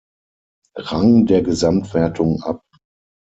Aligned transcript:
Rang 0.79 1.27
der 1.27 1.43
Gesamtwertung 1.43 2.41
ab. 2.41 2.65